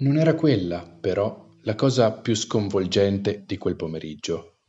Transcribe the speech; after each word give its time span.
Non 0.00 0.16
era 0.16 0.34
quella, 0.34 0.80
però, 0.80 1.46
la 1.64 1.74
cosa 1.74 2.10
più 2.12 2.34
sconvolgente 2.34 3.44
di 3.46 3.58
quel 3.58 3.76
pomeriggio. 3.76 4.60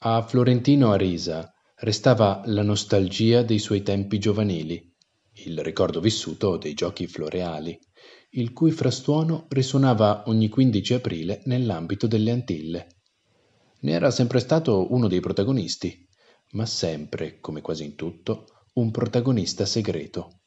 A 0.00 0.20
Florentino 0.20 0.92
Arisa 0.92 1.50
restava 1.76 2.42
la 2.44 2.62
nostalgia 2.62 3.42
dei 3.42 3.58
suoi 3.60 3.82
tempi 3.82 4.18
giovanili, 4.18 4.94
il 5.44 5.60
ricordo 5.60 6.00
vissuto 6.00 6.58
dei 6.58 6.74
giochi 6.74 7.06
floreali, 7.06 7.78
il 8.32 8.52
cui 8.52 8.70
frastuono 8.70 9.46
risuonava 9.48 10.24
ogni 10.26 10.50
15 10.50 10.94
aprile 10.94 11.40
nell'ambito 11.44 12.06
delle 12.06 12.30
Antille. 12.30 12.88
Ne 13.80 13.92
era 13.92 14.10
sempre 14.10 14.38
stato 14.38 14.92
uno 14.92 15.08
dei 15.08 15.20
protagonisti, 15.20 16.06
ma 16.50 16.66
sempre, 16.66 17.40
come 17.40 17.62
quasi 17.62 17.84
in 17.84 17.94
tutto, 17.94 18.44
un 18.74 18.90
protagonista 18.90 19.64
segreto. 19.64 20.40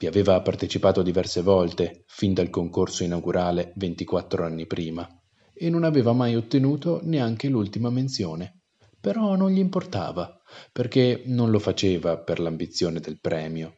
Vi 0.00 0.06
aveva 0.06 0.40
partecipato 0.40 1.02
diverse 1.02 1.42
volte, 1.42 2.04
fin 2.06 2.32
dal 2.32 2.48
concorso 2.48 3.04
inaugurale 3.04 3.74
24 3.76 4.46
anni 4.46 4.66
prima, 4.66 5.06
e 5.52 5.68
non 5.68 5.84
aveva 5.84 6.14
mai 6.14 6.36
ottenuto 6.36 7.00
neanche 7.02 7.50
l'ultima 7.50 7.90
menzione. 7.90 8.62
Però 8.98 9.36
non 9.36 9.50
gli 9.50 9.58
importava, 9.58 10.40
perché 10.72 11.24
non 11.26 11.50
lo 11.50 11.58
faceva 11.58 12.16
per 12.16 12.40
l'ambizione 12.40 13.00
del 13.00 13.20
premio, 13.20 13.74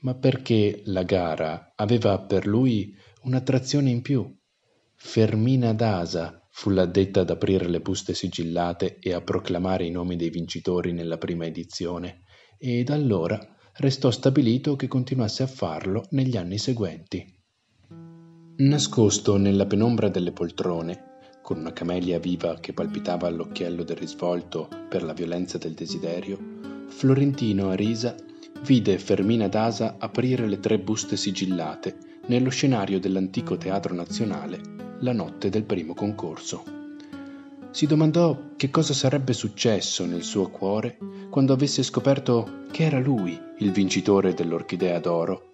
ma 0.00 0.14
perché 0.14 0.80
la 0.86 1.02
gara 1.02 1.74
aveva 1.76 2.18
per 2.18 2.46
lui 2.46 2.96
un'attrazione 3.24 3.90
in 3.90 4.00
più. 4.00 4.34
Fermina 4.94 5.74
Dasa 5.74 6.48
fu 6.50 6.70
l'addetta 6.70 7.20
ad 7.20 7.28
aprire 7.28 7.68
le 7.68 7.80
buste 7.80 8.14
sigillate 8.14 8.96
e 9.00 9.12
a 9.12 9.20
proclamare 9.20 9.84
i 9.84 9.90
nomi 9.90 10.16
dei 10.16 10.30
vincitori 10.30 10.92
nella 10.94 11.18
prima 11.18 11.44
edizione, 11.44 12.22
e 12.56 12.84
da 12.84 12.94
allora 12.94 13.38
restò 13.76 14.10
stabilito 14.10 14.76
che 14.76 14.88
continuasse 14.88 15.42
a 15.42 15.46
farlo 15.46 16.06
negli 16.10 16.36
anni 16.36 16.58
seguenti. 16.58 17.24
Nascosto 18.56 19.36
nella 19.36 19.66
penombra 19.66 20.08
delle 20.08 20.32
poltrone, 20.32 21.10
con 21.42 21.58
una 21.58 21.72
camelia 21.72 22.18
viva 22.18 22.58
che 22.60 22.72
palpitava 22.72 23.26
all'occhiello 23.26 23.82
del 23.82 23.96
risvolto 23.96 24.68
per 24.88 25.02
la 25.02 25.12
violenza 25.12 25.58
del 25.58 25.72
desiderio, 25.72 26.38
Florentino 26.86 27.70
Arisa 27.70 28.14
vide 28.62 28.98
Fermina 28.98 29.48
Dasa 29.48 29.96
aprire 29.98 30.46
le 30.46 30.60
tre 30.60 30.78
buste 30.78 31.16
sigillate 31.16 32.20
nello 32.26 32.50
scenario 32.50 33.00
dell'antico 33.00 33.56
Teatro 33.56 33.94
Nazionale 33.94 34.60
la 35.00 35.12
notte 35.12 35.48
del 35.48 35.64
primo 35.64 35.94
concorso. 35.94 36.81
Si 37.72 37.86
domandò 37.86 38.50
che 38.56 38.68
cosa 38.68 38.92
sarebbe 38.92 39.32
successo 39.32 40.04
nel 40.04 40.24
suo 40.24 40.50
cuore 40.50 40.98
quando 41.30 41.54
avesse 41.54 41.82
scoperto 41.82 42.66
che 42.70 42.84
era 42.84 42.98
lui 42.98 43.40
il 43.60 43.72
vincitore 43.72 44.34
dell'Orchidea 44.34 45.00
d'Oro. 45.00 45.50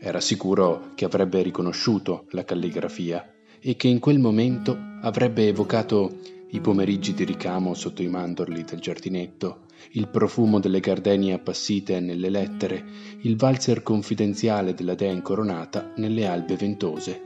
Era 0.00 0.20
sicuro 0.20 0.90
che 0.96 1.04
avrebbe 1.04 1.40
riconosciuto 1.40 2.26
la 2.30 2.44
calligrafia 2.44 3.32
e 3.60 3.76
che 3.76 3.86
in 3.86 4.00
quel 4.00 4.18
momento 4.18 4.76
avrebbe 5.02 5.46
evocato 5.46 6.18
i 6.50 6.60
pomeriggi 6.60 7.14
di 7.14 7.22
ricamo 7.22 7.74
sotto 7.74 8.02
i 8.02 8.08
mandorli 8.08 8.64
del 8.64 8.80
giardinetto, 8.80 9.66
il 9.92 10.08
profumo 10.08 10.58
delle 10.58 10.80
gardenie 10.80 11.34
appassite 11.34 12.00
nelle 12.00 12.28
lettere, 12.28 12.84
il 13.20 13.36
valzer 13.36 13.84
confidenziale 13.84 14.74
della 14.74 14.96
dea 14.96 15.12
incoronata 15.12 15.92
nelle 15.98 16.26
albe 16.26 16.56
ventose. 16.56 17.22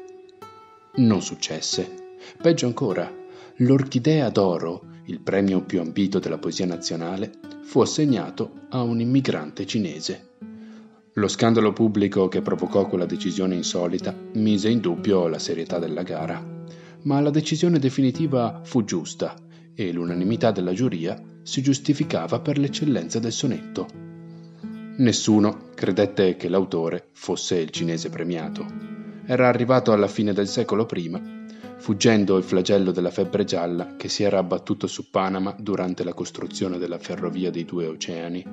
Non 0.97 1.23
successe. 1.23 2.05
Peggio 2.41 2.67
ancora, 2.67 3.25
l'Orchidea 3.59 4.31
d'Oro, 4.31 4.83
il 5.07 5.21
premio 5.21 5.63
più 5.63 5.81
ambito 5.81 6.19
della 6.19 6.39
poesia 6.39 6.67
nazionale, 6.67 7.33
fu 7.63 7.81
assegnato 7.81 8.67
a 8.71 8.83
un 8.83 9.01
immigrante 9.01 9.67
cinese. 9.67 10.29
Lo 11.15 11.29
scandalo 11.29 11.73
pubblico 11.73 12.29
che 12.29 12.43
provocò 12.43 12.87
quella 12.87 13.07
decisione 13.07 13.55
insolita 13.55 14.15
mise 14.35 14.69
in 14.69 14.81
dubbio 14.81 15.29
la 15.29 15.39
serietà 15.39 15.79
della 15.79 16.03
gara 16.03 16.55
ma 17.07 17.21
la 17.21 17.31
decisione 17.31 17.79
definitiva 17.79 18.61
fu 18.65 18.85
giusta 18.85 19.35
e 19.75 19.93
l'unanimità 19.93 20.51
della 20.51 20.73
giuria 20.73 21.21
si 21.43 21.63
giustificava 21.63 22.41
per 22.41 22.59
l'eccellenza 22.59 23.21
del 23.21 23.33
sonetto. 23.33 23.87
Nessuno 24.99 25.69
credette 25.75 26.37
che 26.37 26.49
l'autore 26.49 27.09
fosse 27.13 27.59
il 27.59 27.71
cinese 27.71 28.11
premiato. 28.11 28.67
Era 29.25 29.47
arrivato 29.47 29.93
alla 29.93 30.09
fine 30.09 30.33
del 30.33 30.49
secolo 30.49 30.85
prima, 30.85 31.21
fuggendo 31.79 32.37
il 32.37 32.45
flagello 32.45 32.91
della 32.91 33.11
febbre 33.11 33.45
gialla 33.45 33.97
che 33.97 34.09
si 34.09 34.23
era 34.23 34.39
abbattuto 34.39 34.87
su 34.87 35.11
Panama 35.11 35.55
durante 35.59 36.05
la 36.05 36.15
costruzione 36.15 36.79
della 36.79 36.99
ferrovia 36.99 37.51
dei 37.51 37.65
due 37.65 37.87
oceani, 37.87 38.45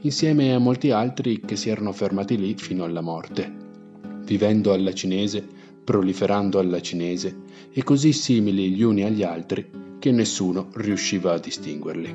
insieme 0.00 0.54
a 0.54 0.58
molti 0.58 0.90
altri 0.90 1.40
che 1.40 1.56
si 1.56 1.68
erano 1.68 1.92
fermati 1.92 2.36
lì 2.36 2.54
fino 2.56 2.84
alla 2.84 3.00
morte, 3.00 3.50
vivendo 4.24 4.72
alla 4.72 4.92
cinese 4.92 5.60
proliferando 5.84 6.58
alla 6.58 6.80
cinese 6.80 7.34
e 7.72 7.82
così 7.82 8.12
simili 8.12 8.70
gli 8.70 8.82
uni 8.82 9.02
agli 9.02 9.22
altri 9.22 9.96
che 9.98 10.12
nessuno 10.12 10.68
riusciva 10.74 11.34
a 11.34 11.38
distinguerli. 11.38 12.14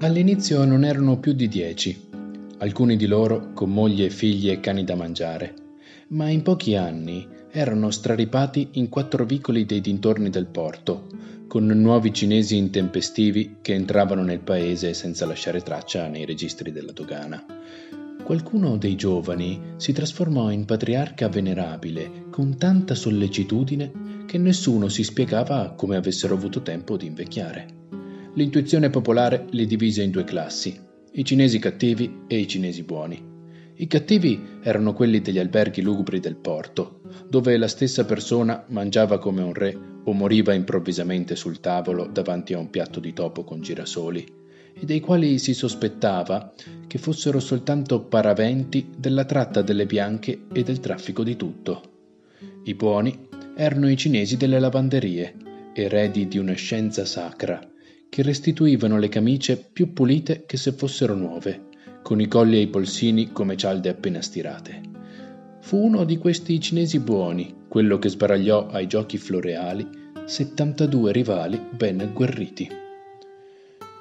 All'inizio 0.00 0.64
non 0.64 0.84
erano 0.84 1.18
più 1.18 1.32
di 1.32 1.48
dieci, 1.48 2.08
alcuni 2.58 2.96
di 2.96 3.06
loro 3.06 3.52
con 3.54 3.70
moglie 3.70 4.10
figli 4.10 4.50
e 4.50 4.60
cani 4.60 4.84
da 4.84 4.94
mangiare, 4.94 5.54
ma 6.08 6.28
in 6.28 6.42
pochi 6.42 6.74
anni 6.74 7.26
erano 7.52 7.90
straripati 7.90 8.68
in 8.72 8.88
quattro 8.88 9.24
vicoli 9.24 9.66
dei 9.66 9.80
dintorni 9.80 10.30
del 10.30 10.46
porto, 10.46 11.06
con 11.48 11.66
nuovi 11.66 12.12
cinesi 12.12 12.56
intempestivi 12.56 13.56
che 13.60 13.74
entravano 13.74 14.22
nel 14.22 14.38
paese 14.38 14.94
senza 14.94 15.26
lasciare 15.26 15.60
traccia 15.62 16.06
nei 16.06 16.24
registri 16.24 16.70
della 16.70 16.92
dogana. 16.92 17.44
Qualcuno 18.22 18.76
dei 18.76 18.94
giovani 18.94 19.60
si 19.76 19.92
trasformò 19.92 20.50
in 20.50 20.64
patriarca 20.64 21.28
venerabile 21.28 22.26
con 22.30 22.56
tanta 22.56 22.94
sollecitudine 22.94 24.24
che 24.26 24.38
nessuno 24.38 24.88
si 24.88 25.02
spiegava 25.02 25.72
come 25.76 25.96
avessero 25.96 26.34
avuto 26.34 26.62
tempo 26.62 26.96
di 26.96 27.06
invecchiare. 27.06 27.66
L'intuizione 28.34 28.90
popolare 28.90 29.46
li 29.50 29.66
divise 29.66 30.04
in 30.04 30.12
due 30.12 30.22
classi, 30.22 30.78
i 31.14 31.24
cinesi 31.24 31.58
cattivi 31.58 32.22
e 32.28 32.38
i 32.38 32.46
cinesi 32.46 32.84
buoni. 32.84 33.29
I 33.80 33.86
cattivi 33.86 34.58
erano 34.60 34.92
quelli 34.92 35.22
degli 35.22 35.38
alberghi 35.38 35.80
lugubri 35.80 36.20
del 36.20 36.36
porto, 36.36 37.00
dove 37.26 37.56
la 37.56 37.66
stessa 37.66 38.04
persona 38.04 38.62
mangiava 38.68 39.18
come 39.18 39.40
un 39.40 39.54
re 39.54 39.74
o 40.04 40.12
moriva 40.12 40.52
improvvisamente 40.52 41.34
sul 41.34 41.60
tavolo 41.60 42.06
davanti 42.06 42.52
a 42.52 42.58
un 42.58 42.68
piatto 42.68 43.00
di 43.00 43.14
topo 43.14 43.42
con 43.42 43.62
girasoli 43.62 44.26
e 44.74 44.84
dei 44.84 45.00
quali 45.00 45.38
si 45.38 45.54
sospettava 45.54 46.52
che 46.86 46.98
fossero 46.98 47.40
soltanto 47.40 48.02
paraventi 48.02 48.90
della 48.94 49.24
tratta 49.24 49.62
delle 49.62 49.86
bianche 49.86 50.42
e 50.52 50.62
del 50.62 50.80
traffico 50.80 51.24
di 51.24 51.36
tutto. 51.36 51.80
I 52.64 52.74
buoni 52.74 53.28
erano 53.56 53.88
i 53.88 53.96
cinesi 53.96 54.36
delle 54.36 54.60
lavanderie, 54.60 55.34
eredi 55.72 56.28
di 56.28 56.36
una 56.36 56.52
scienza 56.52 57.06
sacra, 57.06 57.66
che 58.10 58.22
restituivano 58.22 58.98
le 58.98 59.08
camicie 59.08 59.56
più 59.56 59.94
pulite 59.94 60.44
che 60.44 60.58
se 60.58 60.72
fossero 60.72 61.14
nuove, 61.14 61.68
con 62.10 62.20
i 62.20 62.26
colli 62.26 62.56
e 62.56 62.62
i 62.62 62.66
polsini 62.66 63.30
come 63.30 63.56
cialde 63.56 63.88
appena 63.88 64.20
stirate. 64.20 64.80
Fu 65.60 65.76
uno 65.76 66.02
di 66.02 66.18
questi 66.18 66.58
cinesi 66.58 66.98
buoni, 66.98 67.66
quello 67.68 68.00
che 68.00 68.08
sbaragliò 68.08 68.66
ai 68.66 68.88
giochi 68.88 69.16
floreali 69.16 69.86
72 70.24 71.12
rivali 71.12 71.64
ben 71.70 72.00
agguerriti. 72.00 72.68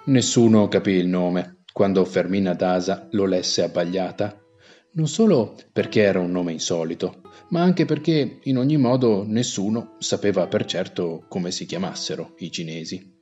Nessuno 0.06 0.68
capì 0.68 0.94
il 0.94 1.06
nome 1.06 1.58
quando 1.72 2.04
Fermina 2.04 2.56
Dasa 2.56 3.08
lo 3.12 3.28
lesse 3.28 3.62
abbagliata, 3.62 4.42
non 4.94 5.08
solo 5.08 5.56
perché 5.72 6.02
era 6.02 6.20
un 6.20 6.32
nome 6.32 6.52
insolito, 6.52 7.22
ma 7.50 7.62
anche 7.62 7.86
perché 7.86 8.40
in 8.42 8.58
ogni 8.58 8.78
modo 8.78 9.24
nessuno 9.24 9.98
sapeva 10.00 10.48
per 10.48 10.66
certo 10.66 11.26
come 11.28 11.52
si 11.52 11.68
chiamassero 11.68 12.34
i 12.40 12.52
cinesi. 12.52 13.18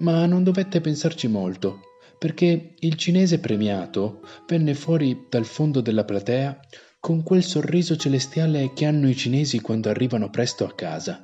Ma 0.00 0.26
non 0.26 0.44
dovette 0.44 0.82
pensarci 0.82 1.26
molto, 1.26 1.80
perché 2.20 2.74
il 2.78 2.96
cinese 2.96 3.38
premiato 3.38 4.20
venne 4.46 4.74
fuori 4.74 5.24
dal 5.30 5.46
fondo 5.46 5.80
della 5.80 6.04
platea 6.04 6.60
con 7.00 7.22
quel 7.22 7.42
sorriso 7.42 7.96
celestiale 7.96 8.74
che 8.74 8.84
hanno 8.84 9.08
i 9.08 9.16
cinesi 9.16 9.62
quando 9.62 9.88
arrivano 9.88 10.28
presto 10.28 10.66
a 10.66 10.74
casa. 10.74 11.22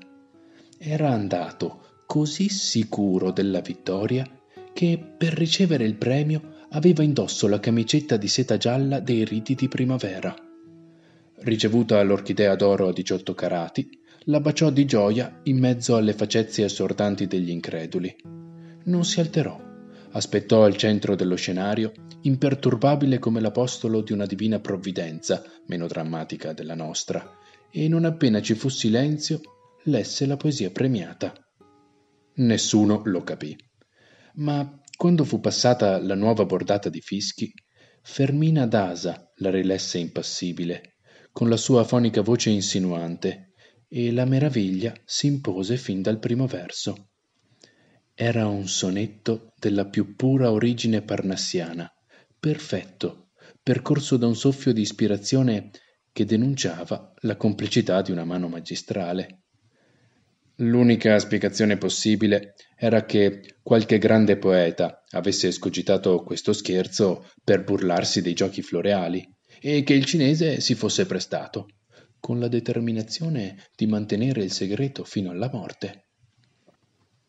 Era 0.78 1.10
andato 1.10 2.02
così 2.06 2.48
sicuro 2.48 3.30
della 3.30 3.60
vittoria 3.60 4.26
che 4.72 4.98
per 5.18 5.34
ricevere 5.34 5.84
il 5.84 5.96
premio 5.96 6.54
aveva 6.70 7.02
indosso 7.02 7.46
la 7.46 7.60
camicetta 7.60 8.16
di 8.16 8.28
seta 8.28 8.56
gialla 8.56 8.98
dei 8.98 9.26
riti 9.26 9.54
di 9.54 9.68
primavera. 9.68 10.34
Ricevuta 11.40 12.02
l'orchidea 12.02 12.56
d'oro 12.56 12.88
a 12.88 12.92
18 12.94 13.34
carati, 13.34 13.86
la 14.28 14.40
baciò 14.40 14.70
di 14.70 14.86
gioia 14.86 15.40
in 15.42 15.58
mezzo 15.58 15.94
alle 15.94 16.14
facezie 16.14 16.64
assordanti 16.64 17.26
degli 17.26 17.50
increduli. 17.50 18.16
Non 18.84 19.04
si 19.04 19.20
alterò, 19.20 19.65
aspettò 20.16 20.64
al 20.64 20.76
centro 20.76 21.14
dello 21.14 21.36
scenario, 21.36 21.92
imperturbabile 22.22 23.18
come 23.18 23.40
l'apostolo 23.40 24.00
di 24.00 24.12
una 24.12 24.24
divina 24.24 24.58
provvidenza, 24.58 25.44
meno 25.66 25.86
drammatica 25.86 26.54
della 26.54 26.74
nostra, 26.74 27.38
e 27.70 27.86
non 27.86 28.06
appena 28.06 28.40
ci 28.40 28.54
fu 28.54 28.70
silenzio, 28.70 29.40
lesse 29.84 30.24
la 30.24 30.38
poesia 30.38 30.70
premiata. 30.70 31.34
Nessuno 32.36 33.02
lo 33.04 33.22
capì. 33.22 33.54
Ma 34.36 34.80
quando 34.96 35.24
fu 35.24 35.38
passata 35.38 36.00
la 36.00 36.14
nuova 36.14 36.46
bordata 36.46 36.88
di 36.88 37.02
fischi, 37.02 37.52
Fermina 38.00 38.66
Dasa 38.66 39.32
la 39.36 39.50
rilesse 39.50 39.98
impassibile, 39.98 40.94
con 41.30 41.50
la 41.50 41.58
sua 41.58 41.84
fonica 41.84 42.22
voce 42.22 42.48
insinuante, 42.48 43.52
e 43.86 44.10
la 44.12 44.24
meraviglia 44.24 44.94
si 45.04 45.26
impose 45.26 45.76
fin 45.76 46.00
dal 46.00 46.18
primo 46.18 46.46
verso. 46.46 47.10
Era 48.18 48.46
un 48.46 48.66
sonetto 48.66 49.52
della 49.58 49.84
più 49.84 50.14
pura 50.16 50.50
origine 50.50 51.02
parnassiana, 51.02 51.86
perfetto, 52.40 53.28
percorso 53.62 54.16
da 54.16 54.26
un 54.26 54.34
soffio 54.34 54.72
di 54.72 54.80
ispirazione 54.80 55.70
che 56.12 56.24
denunciava 56.24 57.12
la 57.20 57.36
complicità 57.36 58.00
di 58.00 58.12
una 58.12 58.24
mano 58.24 58.48
magistrale. 58.48 59.42
L'unica 60.60 61.18
spiegazione 61.18 61.76
possibile 61.76 62.54
era 62.74 63.04
che 63.04 63.58
qualche 63.62 63.98
grande 63.98 64.38
poeta 64.38 65.02
avesse 65.10 65.48
escogitato 65.48 66.22
questo 66.22 66.54
scherzo 66.54 67.30
per 67.44 67.64
burlarsi 67.64 68.22
dei 68.22 68.32
giochi 68.32 68.62
floreali 68.62 69.30
e 69.60 69.82
che 69.82 69.92
il 69.92 70.06
cinese 70.06 70.60
si 70.60 70.74
fosse 70.74 71.04
prestato, 71.04 71.66
con 72.18 72.40
la 72.40 72.48
determinazione 72.48 73.62
di 73.76 73.86
mantenere 73.86 74.42
il 74.42 74.52
segreto 74.52 75.04
fino 75.04 75.30
alla 75.30 75.50
morte. 75.52 76.05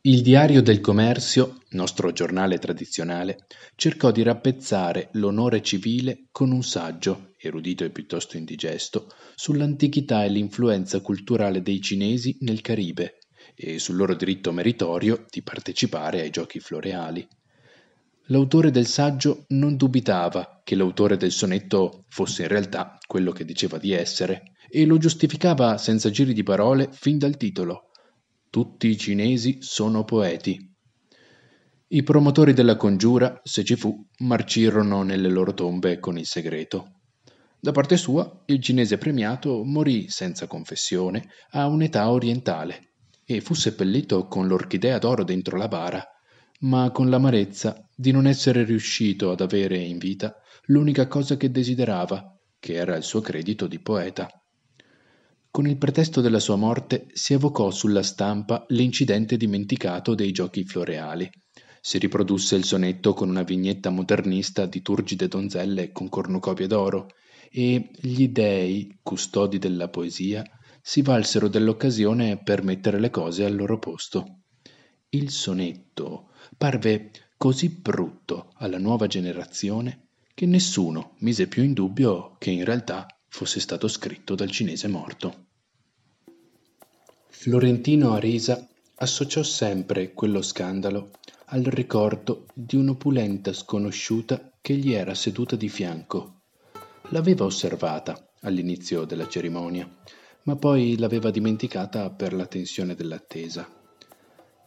Il 0.01 0.21
Diario 0.21 0.61
del 0.61 0.79
Commercio, 0.79 1.63
nostro 1.71 2.11
giornale 2.11 2.59
tradizionale, 2.59 3.47
cercò 3.75 4.11
di 4.11 4.21
rappezzare 4.21 5.09
l'onore 5.13 5.61
civile 5.63 6.27
con 6.31 6.51
un 6.51 6.63
saggio, 6.63 7.33
erudito 7.37 7.83
e 7.83 7.89
piuttosto 7.89 8.37
indigesto, 8.37 9.09
sull'antichità 9.35 10.23
e 10.23 10.29
l'influenza 10.29 11.01
culturale 11.01 11.63
dei 11.63 11.81
cinesi 11.81 12.37
nel 12.41 12.61
Caribe 12.61 13.17
e 13.55 13.79
sul 13.79 13.95
loro 13.95 14.13
diritto 14.13 14.51
meritorio 14.51 15.25
di 15.29 15.41
partecipare 15.41 16.21
ai 16.21 16.29
giochi 16.29 16.59
floreali. 16.59 17.27
L'autore 18.27 18.69
del 18.69 18.85
saggio 18.85 19.45
non 19.49 19.77
dubitava 19.77 20.61
che 20.63 20.75
l'autore 20.75 21.17
del 21.17 21.31
sonetto 21.31 22.05
fosse 22.07 22.43
in 22.43 22.49
realtà 22.49 22.97
quello 23.05 23.31
che 23.31 23.43
diceva 23.43 23.77
di 23.79 23.93
essere 23.93 24.53
e 24.69 24.85
lo 24.85 24.99
giustificava 24.99 25.77
senza 25.77 26.11
giri 26.11 26.33
di 26.33 26.43
parole 26.43 26.87
fin 26.91 27.17
dal 27.17 27.35
titolo 27.35 27.86
tutti 28.57 28.87
i 28.87 28.97
cinesi 28.97 29.57
sono 29.59 30.03
poeti. 30.03 30.57
I 31.89 32.01
promotori 32.01 32.53
della 32.53 32.75
congiura, 32.75 33.39
se 33.43 33.63
ci 33.63 33.75
fu, 33.75 34.03
marcirono 34.21 35.03
nelle 35.03 35.29
loro 35.29 35.53
tombe 35.53 35.99
con 35.99 36.17
il 36.17 36.25
segreto. 36.25 37.01
Da 37.59 37.71
parte 37.71 37.97
sua, 37.97 38.41
il 38.47 38.59
cinese 38.59 38.97
premiato 38.97 39.63
morì 39.63 40.09
senza 40.09 40.47
confessione 40.47 41.29
a 41.51 41.67
un'età 41.67 42.09
orientale 42.09 42.93
e 43.23 43.41
fu 43.41 43.53
seppellito 43.53 44.25
con 44.25 44.47
l'orchidea 44.47 44.97
d'oro 44.97 45.23
dentro 45.23 45.55
la 45.55 45.67
bara, 45.67 46.03
ma 46.61 46.89
con 46.89 47.11
l'amarezza 47.11 47.87
di 47.95 48.09
non 48.09 48.25
essere 48.25 48.63
riuscito 48.63 49.29
ad 49.29 49.41
avere 49.41 49.77
in 49.77 49.99
vita 49.99 50.33
l'unica 50.63 51.05
cosa 51.05 51.37
che 51.37 51.51
desiderava, 51.51 52.35
che 52.57 52.73
era 52.73 52.95
il 52.95 53.03
suo 53.03 53.21
credito 53.21 53.67
di 53.67 53.79
poeta. 53.79 54.27
Con 55.57 55.65
il 55.65 55.77
pretesto 55.77 56.21
della 56.21 56.39
sua 56.39 56.55
morte 56.55 57.07
si 57.13 57.33
evocò 57.33 57.71
sulla 57.71 58.03
stampa 58.03 58.63
l'incidente 58.67 59.37
dimenticato 59.37 60.13
dei 60.13 60.31
giochi 60.31 60.63
floreali. 60.63 61.27
Si 61.81 61.97
riprodusse 61.97 62.55
il 62.55 62.63
sonetto 62.63 63.15
con 63.15 63.27
una 63.27 63.41
vignetta 63.41 63.89
modernista 63.89 64.67
di 64.67 64.83
turgide 64.83 65.27
donzelle 65.27 65.91
con 65.91 66.09
cornucopie 66.09 66.67
d'oro 66.67 67.07
e 67.49 67.89
gli 67.95 68.27
dei, 68.27 68.99
custodi 69.01 69.57
della 69.57 69.89
poesia, 69.89 70.43
si 70.79 71.01
valsero 71.01 71.47
dell'occasione 71.47 72.37
per 72.37 72.61
mettere 72.61 72.99
le 72.99 73.09
cose 73.09 73.43
al 73.43 73.55
loro 73.55 73.79
posto. 73.79 74.41
Il 75.09 75.31
sonetto 75.31 76.33
parve 76.55 77.09
così 77.35 77.69
brutto 77.69 78.51
alla 78.57 78.77
nuova 78.77 79.07
generazione 79.07 80.09
che 80.35 80.45
nessuno 80.45 81.15
mise 81.21 81.47
più 81.47 81.63
in 81.63 81.73
dubbio 81.73 82.35
che 82.37 82.51
in 82.51 82.63
realtà 82.63 83.07
fosse 83.27 83.59
stato 83.59 83.87
scritto 83.87 84.35
dal 84.35 84.51
cinese 84.51 84.87
morto. 84.87 85.45
Florentino 87.39 88.13
Arisa 88.13 88.67
associò 88.95 89.43
sempre 89.43 90.11
quello 90.13 90.41
scandalo 90.41 91.11
al 91.45 91.61
ricordo 91.61 92.47
di 92.51 92.75
un'opulenta 92.75 93.53
sconosciuta 93.53 94.53
che 94.59 94.73
gli 94.73 94.91
era 94.91 95.13
seduta 95.13 95.55
di 95.55 95.69
fianco. 95.69 96.41
L'aveva 97.09 97.45
osservata 97.45 98.31
all'inizio 98.41 99.05
della 99.05 99.27
cerimonia, 99.27 99.87
ma 100.43 100.55
poi 100.55 100.97
l'aveva 100.97 101.29
dimenticata 101.29 102.09
per 102.09 102.33
la 102.33 102.47
tensione 102.47 102.95
dell'attesa. 102.95 103.69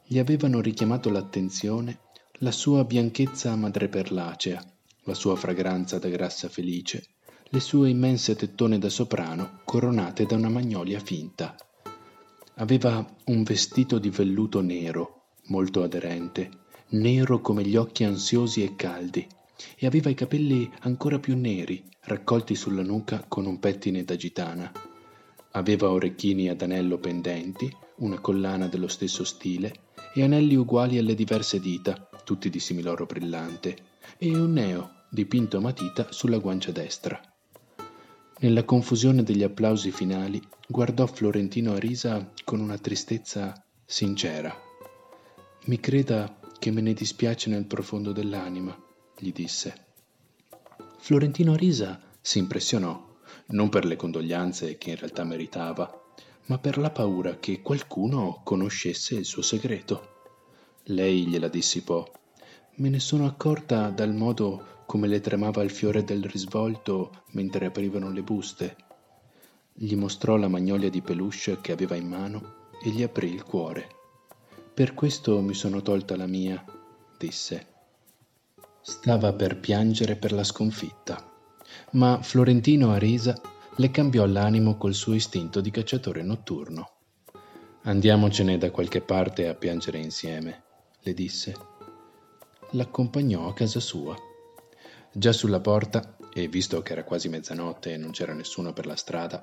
Gli 0.07 0.21
avevano 0.21 0.61
richiamato 0.61 1.11
l'attenzione 1.11 1.99
la 2.35 2.53
sua 2.53 2.85
bianchezza 2.85 3.57
madreperlacea, 3.57 4.65
la 5.07 5.15
sua 5.15 5.35
fragranza 5.35 5.99
da 5.99 6.09
grassa 6.09 6.49
felice, 6.49 7.05
le 7.49 7.61
sue 7.61 7.91
immense 7.91 8.37
tettone 8.37 8.79
da 8.79 8.89
soprano 8.89 9.61
coronate 9.65 10.25
da 10.25 10.37
una 10.37 10.49
magnolia 10.49 11.01
finta. 11.01 11.57
Aveva 12.61 13.03
un 13.25 13.43
vestito 13.43 13.99
di 13.99 14.11
velluto 14.11 14.61
nero, 14.61 15.29
molto 15.47 15.83
aderente, 15.83 16.51
nero 16.89 17.41
come 17.41 17.65
gli 17.65 17.75
occhi 17.75 18.05
ansiosi 18.05 18.63
e 18.63 18.77
caldi, 18.77 19.27
e 19.79 19.87
aveva 19.87 20.11
i 20.11 20.15
capelli 20.15 20.71
ancora 20.81 21.19
più 21.19 21.39
neri, 21.39 21.83
raccolti 22.03 22.55
sulla 22.55 22.83
nuca 22.83 23.25
con 23.27 23.47
un 23.47 23.59
pettine 23.59 24.05
da 24.05 24.15
gitana. 24.15 24.71
Aveva 25.53 25.89
orecchini 25.89 26.51
ad 26.51 26.61
anello 26.61 26.99
pendenti, 26.99 27.75
una 28.01 28.19
collana 28.19 28.67
dello 28.67 28.89
stesso 28.89 29.25
stile 29.25 29.73
e 30.13 30.23
anelli 30.23 30.55
uguali 30.55 30.99
alle 30.99 31.15
diverse 31.15 31.61
dita, 31.61 32.11
tutti 32.25 32.51
di 32.51 32.61
similoro 32.61 33.07
brillante, 33.07 33.75
e 34.19 34.37
un 34.37 34.53
neo 34.53 35.05
dipinto 35.09 35.57
a 35.57 35.61
matita 35.61 36.09
sulla 36.13 36.37
guancia 36.37 36.73
destra. 36.73 37.19
Nella 38.43 38.65
confusione 38.65 39.23
degli 39.23 39.43
applausi 39.43 39.91
finali 39.91 40.41
guardò 40.67 41.05
Florentino 41.05 41.75
Arisa 41.75 42.33
con 42.43 42.61
una 42.61 42.79
tristezza 42.79 43.63
sincera. 43.85 44.51
Mi 45.67 45.79
creda 45.79 46.39
che 46.59 46.71
me 46.71 46.81
ne 46.81 46.95
dispiace 46.95 47.51
nel 47.51 47.67
profondo 47.67 48.13
dell'anima, 48.13 48.75
gli 49.19 49.31
disse. 49.31 49.89
Florentino 50.97 51.53
Arisa 51.53 52.01
si 52.19 52.39
impressionò, 52.39 53.15
non 53.49 53.69
per 53.69 53.85
le 53.85 53.97
condoglianze 53.97 54.79
che 54.79 54.89
in 54.89 54.97
realtà 54.97 55.23
meritava, 55.23 56.03
ma 56.47 56.57
per 56.57 56.79
la 56.79 56.91
paura 56.91 57.37
che 57.39 57.61
qualcuno 57.61 58.41
conoscesse 58.43 59.17
il 59.17 59.27
suo 59.27 59.43
segreto. 59.43 60.23
Lei 60.85 61.27
gliela 61.27 61.49
dissipò. 61.49 62.11
Me 62.77 62.89
ne 62.89 63.01
sono 63.01 63.27
accorta 63.27 63.91
dal 63.91 64.15
modo 64.15 64.80
come 64.91 65.07
le 65.07 65.21
tremava 65.21 65.63
il 65.63 65.71
fiore 65.71 66.03
del 66.03 66.25
risvolto 66.25 67.23
mentre 67.31 67.67
aprivano 67.67 68.11
le 68.11 68.23
buste. 68.23 68.77
Gli 69.73 69.95
mostrò 69.95 70.35
la 70.35 70.49
magnolia 70.49 70.91
di 70.91 71.01
peluche 71.01 71.61
che 71.61 71.71
aveva 71.71 71.95
in 71.95 72.09
mano 72.09 72.71
e 72.83 72.91
gli 72.91 73.05
aprì 73.05 73.33
il 73.33 73.45
cuore. 73.45 73.87
Per 74.75 74.95
questo 74.95 75.41
mi 75.43 75.55
sono 75.55 75.81
tolta 75.81 76.17
la 76.17 76.27
mia, 76.27 76.65
disse. 77.17 77.67
Stava 78.81 79.33
per 79.33 79.61
piangere 79.61 80.17
per 80.17 80.33
la 80.33 80.43
sconfitta, 80.43 81.25
ma 81.93 82.21
Florentino 82.21 82.91
Arisa 82.91 83.41
le 83.77 83.91
cambiò 83.93 84.27
l'animo 84.27 84.77
col 84.77 84.95
suo 84.95 85.15
istinto 85.15 85.61
di 85.61 85.71
cacciatore 85.71 86.25
notturno. 86.25 86.91
Andiamocene 87.83 88.59
da 88.59 88.73
qualche 88.73 89.03
parte 89.03 89.47
a 89.47 89.55
piangere 89.55 89.99
insieme, 89.99 90.65
le 90.99 91.15
disse. 91.15 91.55
L'accompagnò 92.71 93.47
a 93.47 93.55
casa 93.55 93.79
sua. 93.79 94.30
Già 95.13 95.33
sulla 95.33 95.59
porta, 95.59 96.17
e 96.33 96.47
visto 96.47 96.81
che 96.83 96.93
era 96.93 97.03
quasi 97.03 97.29
mezzanotte 97.29 97.93
e 97.93 97.97
non 97.97 98.13
c'era 98.13 98.33
nessuno 98.33 98.73
per 98.73 98.87
la 98.87 98.95
strada, 98.95 99.43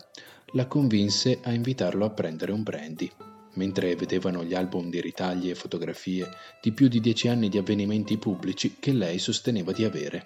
la 0.53 0.65
convinse 0.65 1.39
a 1.43 1.51
invitarlo 1.51 2.05
a 2.05 2.09
prendere 2.09 2.53
un 2.53 2.63
brandy, 2.63 3.11
mentre 3.55 3.93
vedevano 3.97 4.45
gli 4.45 4.53
album 4.53 4.89
di 4.89 5.01
ritagli 5.01 5.49
e 5.49 5.55
fotografie 5.55 6.29
di 6.61 6.71
più 6.71 6.87
di 6.87 7.01
dieci 7.01 7.27
anni 7.27 7.49
di 7.49 7.57
avvenimenti 7.57 8.17
pubblici 8.17 8.77
che 8.79 8.93
lei 8.93 9.19
sosteneva 9.19 9.73
di 9.73 9.83
avere. 9.83 10.25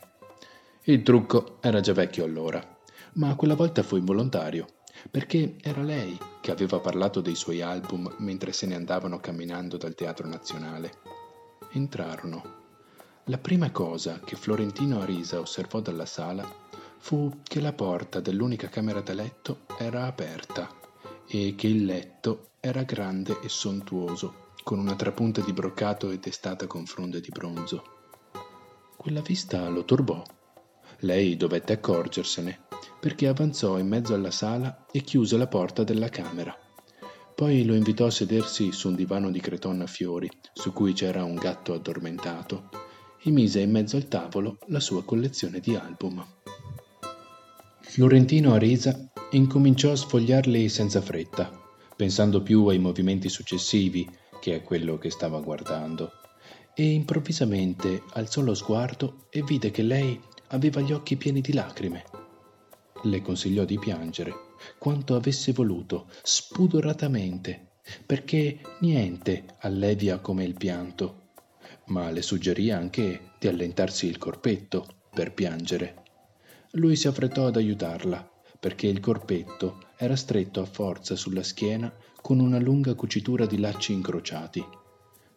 Il 0.83 1.01
trucco 1.01 1.57
era 1.59 1.79
già 1.79 1.93
vecchio 1.93 2.23
allora, 2.23 2.77
ma 3.13 3.35
quella 3.35 3.55
volta 3.55 3.81
fu 3.81 3.95
involontario, 3.95 4.67
perché 5.09 5.55
era 5.59 5.81
lei 5.81 6.15
che 6.39 6.51
aveva 6.51 6.79
parlato 6.79 7.19
dei 7.19 7.35
suoi 7.35 7.61
album 7.61 8.13
mentre 8.19 8.51
se 8.51 8.67
ne 8.67 8.75
andavano 8.75 9.19
camminando 9.19 9.77
dal 9.77 9.95
Teatro 9.95 10.27
Nazionale. 10.27 10.91
Entrarono 11.71 12.60
la 13.25 13.37
prima 13.37 13.69
cosa 13.71 14.19
che 14.19 14.35
Florentino 14.35 14.99
Arisa 14.99 15.39
osservò 15.39 15.79
dalla 15.79 16.07
sala 16.07 16.43
fu 16.97 17.41
che 17.43 17.59
la 17.59 17.71
porta 17.71 18.19
dell'unica 18.19 18.67
camera 18.67 19.01
da 19.01 19.13
letto 19.13 19.61
era 19.77 20.05
aperta 20.05 20.69
e 21.27 21.53
che 21.55 21.67
il 21.67 21.85
letto 21.85 22.49
era 22.59 22.83
grande 22.83 23.39
e 23.41 23.49
sontuoso, 23.49 24.49
con 24.63 24.79
una 24.79 24.95
trapunta 24.95 25.41
di 25.41 25.53
broccato 25.53 26.09
e 26.09 26.19
testata 26.19 26.67
con 26.67 26.85
fronde 26.85 27.21
di 27.21 27.29
bronzo. 27.29 27.83
Quella 28.97 29.21
vista 29.21 29.67
lo 29.69 29.85
turbò. 29.85 30.21
Lei 30.99 31.37
dovette 31.37 31.73
accorgersene, 31.73 32.67
perché 32.99 33.27
avanzò 33.27 33.77
in 33.77 33.87
mezzo 33.87 34.13
alla 34.13 34.29
sala 34.29 34.85
e 34.91 35.01
chiuse 35.01 35.37
la 35.37 35.47
porta 35.47 35.83
della 35.83 36.09
camera. 36.09 36.55
Poi 37.33 37.65
lo 37.65 37.73
invitò 37.73 38.07
a 38.07 38.11
sedersi 38.11 38.71
su 38.71 38.89
un 38.89 38.95
divano 38.95 39.31
di 39.31 39.39
cretonne 39.39 39.83
a 39.83 39.87
fiori, 39.87 40.29
su 40.53 40.73
cui 40.73 40.93
c'era 40.93 41.23
un 41.23 41.35
gatto 41.35 41.73
addormentato, 41.73 42.69
e 43.23 43.29
mise 43.29 43.59
in 43.59 43.71
mezzo 43.71 43.95
al 43.97 44.07
tavolo 44.07 44.57
la 44.67 44.79
sua 44.79 45.03
collezione 45.03 45.59
di 45.59 45.75
album. 45.75 46.25
Florentino 47.81 48.53
Arisa 48.53 49.11
incominciò 49.31 49.91
a 49.91 49.95
sfogliarli 49.95 50.69
senza 50.69 51.01
fretta, 51.01 51.51
pensando 51.95 52.41
più 52.41 52.65
ai 52.67 52.79
movimenti 52.79 53.29
successivi 53.29 54.09
che 54.39 54.55
a 54.55 54.61
quello 54.61 54.97
che 54.97 55.11
stava 55.11 55.39
guardando, 55.39 56.11
e 56.73 56.89
improvvisamente 56.89 58.03
alzò 58.13 58.41
lo 58.41 58.53
sguardo 58.53 59.27
e 59.29 59.43
vide 59.43 59.71
che 59.71 59.83
lei 59.83 60.19
aveva 60.47 60.81
gli 60.81 60.91
occhi 60.91 61.15
pieni 61.17 61.41
di 61.41 61.53
lacrime. 61.53 62.03
Le 63.03 63.21
consigliò 63.21 63.65
di 63.65 63.77
piangere 63.77 64.33
quanto 64.77 65.15
avesse 65.15 65.51
voluto, 65.51 66.07
spudoratamente, 66.23 67.71
perché 68.05 68.59
niente 68.79 69.45
allevia 69.59 70.19
come 70.19 70.43
il 70.43 70.53
pianto, 70.53 71.20
ma 71.91 72.09
le 72.09 72.21
suggerì 72.21 72.71
anche 72.71 73.33
di 73.37 73.47
allentarsi 73.47 74.07
il 74.07 74.17
corpetto 74.17 74.87
per 75.13 75.33
piangere. 75.33 76.03
Lui 76.71 76.95
si 76.95 77.07
affrettò 77.07 77.47
ad 77.47 77.57
aiutarla, 77.57 78.27
perché 78.57 78.87
il 78.87 79.01
corpetto 79.01 79.89
era 79.97 80.15
stretto 80.15 80.61
a 80.61 80.65
forza 80.65 81.17
sulla 81.17 81.43
schiena 81.43 81.93
con 82.21 82.39
una 82.39 82.59
lunga 82.59 82.93
cucitura 82.93 83.45
di 83.45 83.59
lacci 83.59 83.91
incrociati. 83.91 84.65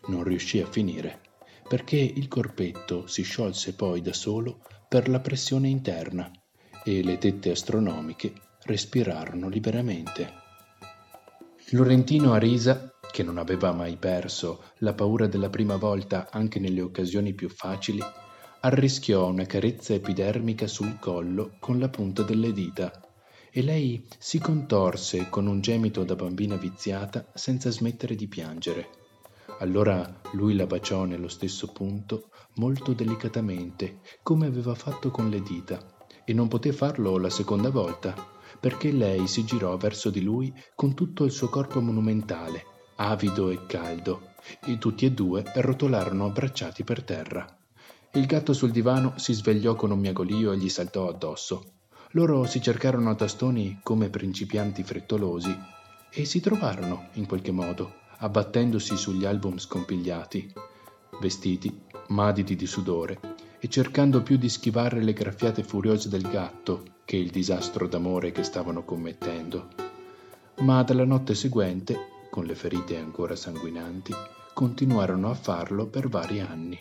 Non 0.07 0.23
riuscì 0.23 0.61
a 0.61 0.67
finire, 0.67 1.21
perché 1.69 1.97
il 1.97 2.29
corpetto 2.29 3.09
si 3.09 3.23
sciolse 3.23 3.75
poi 3.75 4.01
da 4.01 4.13
solo 4.13 4.61
per 4.89 5.09
la 5.09 5.19
pressione 5.19 5.69
interna 5.69 6.31
e 6.85 7.03
le 7.03 7.19
tette 7.19 7.51
astronomiche 7.51 8.33
respirarono 8.63 9.49
liberamente. 9.49 10.43
Florentino 11.57 12.33
Arisa, 12.33 12.94
che 13.15 13.23
non 13.23 13.39
aveva 13.39 13.71
mai 13.71 13.97
perso 13.97 14.65
la 14.79 14.93
paura 14.93 15.29
della 15.29 15.49
prima 15.49 15.77
volta 15.77 16.31
anche 16.33 16.59
nelle 16.59 16.81
occasioni 16.81 17.33
più 17.33 17.49
facili, 17.49 18.01
arrischiò 18.63 19.29
una 19.29 19.45
carezza 19.45 19.95
epidermica 19.95 20.67
sul 20.67 20.99
collo 20.99 21.53
con 21.61 21.79
la 21.79 21.89
punta 21.89 22.25
delle 22.25 22.53
dita 22.53 22.91
e 23.53 23.63
lei 23.63 24.05
si 24.19 24.41
contorse 24.41 25.29
con 25.31 25.47
un 25.47 25.61
gemito 25.61 26.03
da 26.03 26.17
bambina 26.17 26.57
viziata 26.57 27.25
senza 27.33 27.71
smettere 27.71 28.17
di 28.17 28.27
piangere. 28.27 28.89
Allora 29.61 30.21
lui 30.33 30.57
la 30.57 30.67
baciò 30.67 31.05
nello 31.05 31.29
stesso 31.29 31.71
punto, 31.71 32.31
molto 32.55 32.95
delicatamente, 32.95 34.01
come 34.25 34.47
aveva 34.47 34.75
fatto 34.75 35.13
con 35.13 35.31
le 35.31 35.41
dita, 35.41 35.79
e 36.25 36.33
non 36.33 36.49
poté 36.49 36.73
farlo 36.73 37.17
la 37.19 37.31
seconda 37.31 37.71
volta 37.71 38.33
perché 38.59 38.91
lei 38.91 39.29
si 39.29 39.45
girò 39.45 39.77
verso 39.77 40.11
di 40.11 40.21
lui 40.21 40.53
con 40.75 40.95
tutto 40.95 41.23
il 41.25 41.31
suo 41.31 41.49
corpo 41.49 41.81
monumentale, 41.81 42.73
avido 42.97 43.51
e 43.51 43.67
caldo, 43.67 44.33
e 44.65 44.79
tutti 44.79 45.07
e 45.07 45.13
due 45.13 45.43
rotolarono 45.55 46.27
abbracciati 46.27 46.85
per 46.85 47.03
terra. 47.03 47.47
Il 48.13 48.27
gatto 48.27 48.53
sul 48.53 48.71
divano 48.71 49.15
si 49.17 49.33
svegliò 49.33 49.75
con 49.75 49.91
un 49.91 49.99
miagolio 49.99 50.53
e 50.53 50.57
gli 50.57 50.69
saltò 50.69 51.09
addosso. 51.09 51.73
Loro 52.13 52.45
si 52.45 52.63
cercarono 52.63 53.11
a 53.11 53.15
tastoni 53.17 53.81
come 53.83 54.09
principianti 54.09 54.85
frettolosi 54.85 55.57
e 56.11 56.25
si 56.25 56.39
trovarono, 56.39 57.09
in 57.15 57.27
qualche 57.27 57.51
modo, 57.51 57.95
abbattendosi 58.19 58.97
sugli 58.97 59.25
album 59.25 59.59
scompigliati, 59.59 60.53
vestiti, 61.21 61.77
madidi 62.09 62.55
di 62.55 62.67
sudore, 62.67 63.19
e 63.59 63.69
cercando 63.69 64.23
più 64.23 64.37
di 64.37 64.49
schivare 64.49 65.03
le 65.03 65.13
graffiate 65.13 65.65
furiose 65.65 66.09
del 66.09 66.29
gatto 66.29 66.85
che 67.05 67.17
il 67.17 67.31
disastro 67.31 67.89
d'amore 67.89 68.31
che 68.31 68.45
stavano 68.45 68.85
commettendo. 68.85 69.69
Ma 70.59 70.83
dalla 70.85 71.05
notte 71.05 71.35
seguente, 71.35 72.13
con 72.35 72.47
le 72.47 72.57
ferite 72.57 72.97
ancora 72.97 73.37
sanguinanti, 73.37 74.13
continuarono 74.55 75.31
a 75.31 75.35
farlo 75.35 75.87
per 75.87 76.09
vari 76.09 76.41
anni. 76.41 76.77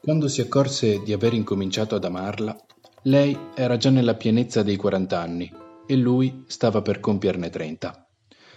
Quando 0.00 0.28
si 0.28 0.40
accorse 0.40 1.02
di 1.02 1.12
aver 1.12 1.34
incominciato 1.34 1.94
ad 1.94 2.04
amarla, 2.04 2.56
lei 3.02 3.38
era 3.54 3.76
già 3.76 3.90
nella 3.90 4.14
pienezza 4.14 4.62
dei 4.62 4.76
40 4.76 5.20
anni 5.20 5.52
e 5.86 5.94
lui 5.94 6.44
stava 6.46 6.80
per 6.80 7.00
compierne 7.00 7.50
30. 7.50 8.08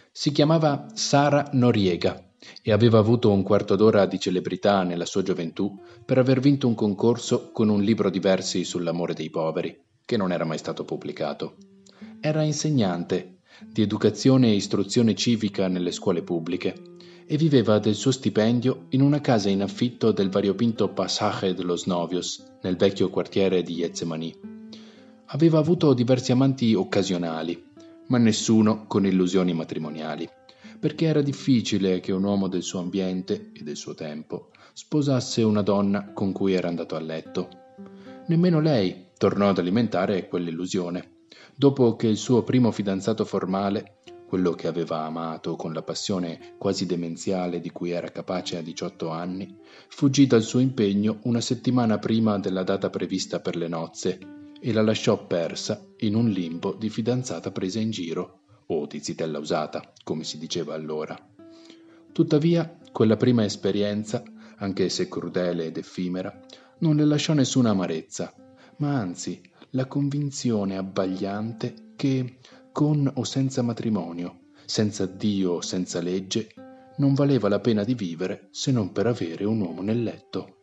Si 0.10 0.32
chiamava 0.32 0.86
Sara 0.94 1.50
Noriega 1.52 2.32
e 2.62 2.72
aveva 2.72 2.98
avuto 2.98 3.34
un 3.34 3.44
quarto 3.44 3.76
d'ora 3.76 4.06
di 4.06 4.22
celebrità 4.22 4.84
nella 4.84 5.06
sua 5.06 5.22
gioventù 5.22 5.78
per 6.06 6.18
aver 6.18 6.40
vinto 6.40 6.66
un 6.66 6.76
concorso 6.76 7.52
con 7.52 7.68
un 7.68 7.82
libro 7.82 8.10
di 8.10 8.20
versi 8.20 8.64
sull'amore 8.64 9.14
dei 9.14 9.30
poveri, 9.30 9.78
che 10.06 10.16
non 10.16 10.32
era 10.32 10.46
mai 10.46 10.58
stato 10.58 10.86
pubblicato. 10.86 11.58
Era 12.22 12.44
insegnante 12.44 13.34
di 13.68 13.82
educazione 13.82 14.48
e 14.48 14.56
istruzione 14.56 15.16
civica 15.16 15.68
nelle 15.68 15.92
scuole 15.92 16.22
pubbliche 16.22 16.76
e 17.26 17.38
viveva 17.38 17.80
del 17.80 17.96
suo 17.96 18.12
stipendio 18.12 18.86
in 18.90 19.02
una 19.02 19.22
casa 19.22 19.50
in 19.50 19.62
affitto 19.62 20.12
del 20.12 20.30
variopinto 20.30 20.90
Passage 20.90 21.54
de 21.54 21.64
los 21.64 21.86
Novios, 21.86 22.44
nel 22.62 22.76
vecchio 22.76 23.10
quartiere 23.10 23.62
di 23.62 23.74
Yetzemani. 23.74 24.36
Aveva 25.26 25.60
avuto 25.60 25.94
diversi 25.94 26.32
amanti 26.32 26.74
occasionali, 26.74 27.64
ma 28.08 28.18
nessuno 28.18 28.86
con 28.88 29.06
illusioni 29.06 29.54
matrimoniali 29.54 30.28
perché 30.80 31.06
era 31.06 31.22
difficile 31.22 32.00
che 32.00 32.14
un 32.14 32.24
uomo 32.24 32.48
del 32.48 32.64
suo 32.64 32.80
ambiente 32.80 33.52
e 33.54 33.64
del 33.64 33.76
suo 33.76 33.94
tempo 33.94 34.52
sposasse 34.72 35.44
una 35.44 35.62
donna 35.62 36.14
con 36.14 36.32
cui 36.32 36.54
era 36.54 36.70
andato 36.70 36.96
a 36.96 37.02
letto. 37.02 37.50
Nemmeno 38.28 38.62
lei 38.62 39.08
tornò 39.18 39.50
ad 39.50 39.58
alimentare 39.58 40.28
quell'illusione, 40.30 41.18
dopo 41.56 41.96
che 41.96 42.08
il 42.08 42.18
suo 42.18 42.44
primo 42.44 42.72
fidanzato 42.72 43.26
formale, 43.26 43.98
quello 44.28 44.52
che 44.52 44.68
aveva 44.68 45.06
amato 45.06 45.56
con 45.56 45.74
la 45.74 45.82
passione 45.82 46.54
quasi 46.58 46.86
demenziale 46.86 47.60
di 47.60 47.72
cui 47.72 47.90
era 47.90 48.12
capace 48.12 48.58
a 48.58 48.62
18 48.62 49.10
anni, 49.10 49.58
fuggì 49.88 50.28
dal 50.28 50.44
suo 50.44 50.60
impegno 50.60 51.20
una 51.24 51.42
settimana 51.42 51.98
prima 51.98 52.38
della 52.38 52.64
data 52.64 52.90
prevista 52.90 53.40
per 53.40 53.56
le 53.56 53.68
nozze 53.68 54.20
e 54.62 54.72
la 54.72 54.84
lasciò 54.84 55.26
persa 55.26 55.84
in 55.98 56.16
un 56.16 56.30
limbo 56.30 56.74
di 56.74 56.90
fidanzata 56.90 57.52
presa 57.52 57.80
in 57.80 57.90
giro 57.90 58.42
o 58.68 58.86
di 58.86 59.00
zitella 59.00 59.40
usata, 59.40 59.94
come 60.04 60.24
si 60.24 60.38
diceva 60.38 60.76
allora. 60.76 61.18
Tuttavia, 62.12 62.78
quella 62.92 63.18
prima 63.18 63.44
esperienza, 63.44 64.22
anche 64.58 64.90
se 64.90 65.08
crudele 65.08 65.66
ed 65.66 65.78
effimera, 65.78 66.40
non 66.80 66.96
le 66.96 67.06
lasciò 67.06 67.34
nessuna 67.34 67.72
amarezza, 67.72 68.34
ma 68.78 69.00
anzi 69.00 69.42
la 69.72 69.86
convinzione 69.86 70.78
abbagliante 70.78 71.94
che, 71.96 72.38
con 72.72 73.12
o 73.14 73.24
senza 73.24 73.62
matrimonio, 73.62 74.48
senza 74.66 75.06
Dio 75.06 75.52
o 75.52 75.62
senza 75.62 76.02
legge, 76.02 76.50
non 76.98 77.14
valeva 77.14 77.50
la 77.50 77.60
pena 77.60 77.84
di 77.84 77.94
vivere 77.94 78.48
se 78.52 78.72
non 78.72 78.92
per 78.92 79.06
avere 79.06 79.46
un 79.46 79.62
uomo 79.62 79.82
nel 79.82 80.02
letto. 80.02 80.56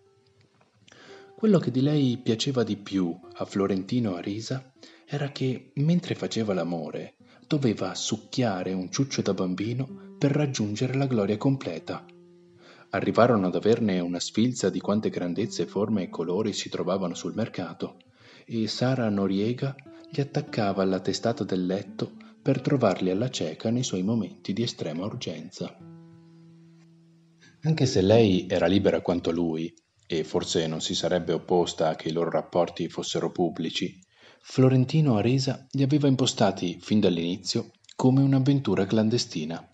Quello 1.37 1.59
che 1.59 1.71
di 1.71 1.83
lei 1.83 2.19
piaceva 2.19 2.65
di 2.65 2.77
più 2.77 3.17
a 3.35 3.45
Florentino 3.45 4.15
Arisa 4.15 4.73
era 5.07 5.31
che, 5.31 5.71
mentre 5.75 6.15
faceva 6.15 6.53
l'amore, 6.53 7.15
doveva 7.47 7.95
succhiare 7.95 8.73
un 8.73 8.91
ciuccio 8.91 9.23
da 9.23 9.35
bambino 9.35 10.17
per 10.19 10.33
raggiungere 10.33 10.95
la 10.95 11.07
gloria 11.07 11.37
completa. 11.37 12.05
Arrivarono 12.91 13.47
ad 13.47 13.55
averne 13.55 14.01
una 14.01 14.19
sfilza 14.19 14.69
di 14.71 14.81
quante 14.81 15.11
grandezze, 15.11 15.67
forme 15.67 16.05
e 16.05 16.09
colori 16.09 16.53
si 16.53 16.69
trovavano 16.69 17.15
sul 17.15 17.35
mercato, 17.35 17.99
e 18.49 18.69
Sara 18.69 19.09
Noriega 19.09 19.75
li 20.11 20.21
attaccava 20.21 20.83
alla 20.83 21.01
testata 21.01 21.43
del 21.43 21.67
letto 21.67 22.13
per 22.41 22.61
trovarli 22.61 23.11
alla 23.11 23.29
cieca 23.29 23.71
nei 23.71 23.83
suoi 23.83 24.05
momenti 24.05 24.53
di 24.53 24.63
estrema 24.63 25.05
urgenza. 25.05 25.77
Anche 27.63 27.87
se 27.87 28.01
lei 28.01 28.47
era 28.49 28.67
libera 28.67 29.01
quanto 29.01 29.33
lui, 29.33 29.75
e 30.07 30.23
forse 30.23 30.69
non 30.69 30.81
si 30.81 30.95
sarebbe 30.95 31.33
opposta 31.33 31.89
a 31.89 31.97
che 31.97 32.09
i 32.09 32.13
loro 32.13 32.31
rapporti 32.31 32.89
fossero 32.89 33.33
pubblici, 33.33 33.99
Florentino 34.41 35.17
Aresa 35.17 35.67
li 35.73 35.83
aveva 35.83 36.07
impostati 36.07 36.79
fin 36.81 37.01
dall'inizio 37.01 37.73
come 37.97 38.23
un'avventura 38.23 38.87
clandestina. 38.87 39.69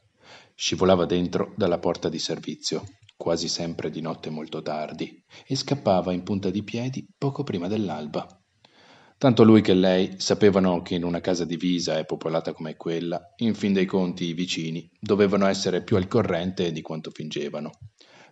Scivolava 0.55 1.05
dentro 1.05 1.53
dalla 1.59 1.79
porta 1.79 2.09
di 2.09 2.19
servizio, 2.19 2.83
quasi 3.15 3.49
sempre 3.49 3.91
di 3.91 4.01
notte 4.01 4.31
molto 4.31 4.63
tardi, 4.63 5.23
e 5.47 5.55
scappava 5.55 6.15
in 6.15 6.23
punta 6.23 6.49
di 6.49 6.63
piedi 6.63 7.07
poco 7.19 7.43
prima 7.43 7.69
dell'alba. 7.69 8.42
Tanto 9.23 9.45
lui 9.45 9.61
che 9.61 9.75
lei 9.75 10.15
sapevano 10.19 10.83
che 10.83 10.97
in 10.97 11.05
una 11.05 11.21
casa 11.21 11.45
divisa 11.45 11.97
e 11.97 12.05
popolata 12.05 12.53
come 12.53 12.75
quella, 12.75 13.35
in 13.37 13.55
fin 13.55 13.73
dei 13.73 13.87
conti 13.87 14.25
i 14.25 14.33
vicini 14.33 14.91
dovevano 14.99 15.47
essere 15.47 15.85
più 15.85 15.95
al 15.95 16.09
corrente 16.09 16.73
di 16.73 16.83
quanto 16.83 17.13
fingevano. 17.13 17.71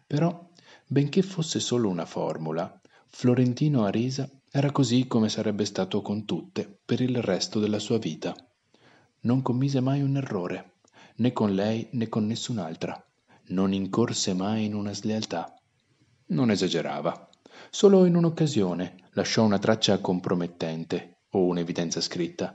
Però, 0.05 0.51
benché 0.85 1.23
fosse 1.23 1.61
solo 1.61 1.89
una 1.89 2.07
formula, 2.07 2.81
Florentino 3.07 3.85
Arisa 3.85 4.29
era 4.51 4.73
così 4.73 5.07
come 5.07 5.29
sarebbe 5.29 5.65
stato 5.65 6.03
con 6.03 6.25
tutte 6.25 6.81
per 6.85 7.01
il 7.01 7.23
resto 7.23 7.61
della 7.61 7.79
sua 7.79 7.99
vita. 7.99 8.35
Non 9.21 9.43
commise 9.43 9.79
mai 9.79 10.03
un 10.03 10.17
errore, 10.17 10.79
né 11.19 11.33
con 11.33 11.55
lei 11.55 11.87
né 11.93 12.09
con 12.09 12.27
nessun'altra. 12.27 13.01
Non 13.51 13.73
incorse 13.73 14.35
mai 14.35 14.65
in 14.65 14.75
una 14.75 14.93
slealtà. 14.93 15.55
Non 16.31 16.51
esagerava. 16.51 17.29
Solo 17.71 18.07
in 18.07 18.17
un'occasione 18.17 19.10
lasciò 19.21 19.45
una 19.45 19.59
traccia 19.59 19.99
compromettente 19.99 21.25
o 21.33 21.45
un'evidenza 21.45 22.01
scritta. 22.01 22.55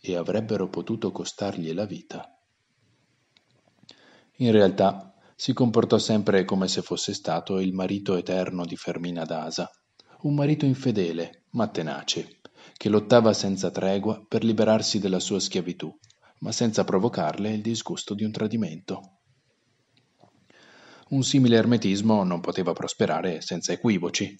E 0.00 0.16
avrebbero 0.16 0.68
potuto 0.68 1.12
costargli 1.12 1.72
la 1.74 1.84
vita. 1.84 2.26
In 4.36 4.50
realtà 4.50 5.14
si 5.36 5.52
comportò 5.52 5.98
sempre 5.98 6.44
come 6.44 6.68
se 6.68 6.80
fosse 6.80 7.12
stato 7.12 7.60
il 7.60 7.74
marito 7.74 8.16
eterno 8.16 8.64
di 8.64 8.76
Fermina 8.76 9.24
Dasa 9.24 9.70
un 10.22 10.34
marito 10.34 10.64
infedele, 10.64 11.44
ma 11.50 11.68
tenace, 11.68 12.40
che 12.76 12.88
lottava 12.88 13.32
senza 13.32 13.70
tregua 13.70 14.24
per 14.26 14.42
liberarsi 14.42 14.98
della 14.98 15.20
sua 15.20 15.38
schiavitù, 15.38 15.94
ma 16.40 16.50
senza 16.50 16.82
provocarle 16.82 17.52
il 17.52 17.60
disgusto 17.60 18.14
di 18.14 18.24
un 18.24 18.32
tradimento. 18.32 19.18
Un 21.10 21.22
simile 21.22 21.56
ermetismo 21.56 22.24
non 22.24 22.40
poteva 22.40 22.72
prosperare 22.72 23.40
senza 23.42 23.72
equivoci. 23.72 24.36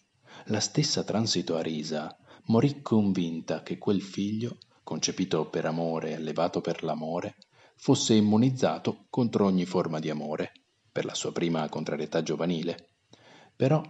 La 0.46 0.60
stessa 0.60 1.04
Transito 1.04 1.56
Arisa 1.56 2.16
morì 2.46 2.80
convinta 2.80 3.62
che 3.62 3.76
quel 3.76 4.00
figlio, 4.00 4.58
concepito 4.82 5.50
per 5.50 5.66
amore 5.66 6.10
e 6.10 6.14
allevato 6.14 6.60
per 6.60 6.82
l'amore, 6.82 7.36
fosse 7.76 8.14
immunizzato 8.14 9.06
contro 9.10 9.44
ogni 9.44 9.66
forma 9.66 9.98
di 9.98 10.10
amore, 10.10 10.52
per 10.90 11.04
la 11.04 11.14
sua 11.14 11.32
prima 11.32 11.68
contrarietà 11.68 12.22
giovanile. 12.22 12.88
Però 13.54 13.82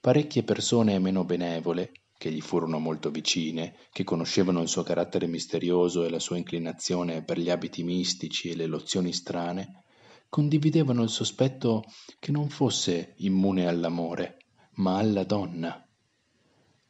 parecchie 0.00 0.44
persone 0.44 0.98
meno 0.98 1.24
benevole, 1.24 1.92
che 2.18 2.30
gli 2.30 2.40
furono 2.40 2.78
molto 2.78 3.10
vicine, 3.10 3.76
che 3.92 4.04
conoscevano 4.04 4.62
il 4.62 4.68
suo 4.68 4.82
carattere 4.82 5.26
misterioso 5.26 6.04
e 6.04 6.10
la 6.10 6.18
sua 6.18 6.36
inclinazione 6.36 7.22
per 7.22 7.38
gli 7.38 7.50
abiti 7.50 7.82
mistici 7.82 8.50
e 8.50 8.56
le 8.56 8.66
lozioni 8.66 9.12
strane, 9.12 9.82
condividevano 10.28 11.02
il 11.02 11.10
sospetto 11.10 11.84
che 12.18 12.32
non 12.32 12.48
fosse 12.48 13.14
immune 13.18 13.66
all'amore, 13.66 14.38
ma 14.76 14.98
alla 14.98 15.24
donna. 15.24 15.85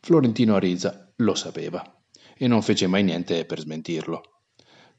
Florentino 0.06 0.54
Arisa 0.54 1.12
lo 1.16 1.34
sapeva 1.34 1.82
e 2.38 2.46
non 2.46 2.62
fece 2.62 2.86
mai 2.86 3.02
niente 3.02 3.44
per 3.44 3.58
smentirlo. 3.58 4.20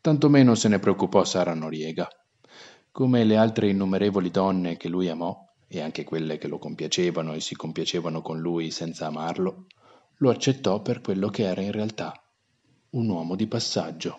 Tantomeno 0.01 0.53
se 0.53 0.67
ne 0.67 0.79
preoccupò 0.79 1.23
Sara 1.23 1.53
Noriega. 1.53 2.09
Come 2.91 3.23
le 3.23 3.37
altre 3.37 3.69
innumerevoli 3.69 4.29
donne 4.29 4.75
che 4.75 4.89
lui 4.89 5.07
amò, 5.07 5.33
e 5.65 5.79
anche 5.79 6.03
quelle 6.03 6.37
che 6.37 6.49
lo 6.49 6.59
compiacevano 6.59 7.31
e 7.31 7.39
si 7.39 7.55
compiacevano 7.55 8.21
con 8.21 8.41
lui 8.41 8.69
senza 8.69 9.05
amarlo, 9.05 9.67
lo 10.17 10.29
accettò 10.29 10.81
per 10.81 10.99
quello 10.99 11.29
che 11.29 11.43
era 11.43 11.61
in 11.61 11.71
realtà, 11.71 12.11
un 12.89 13.07
uomo 13.07 13.37
di 13.37 13.47
passaggio. 13.47 14.17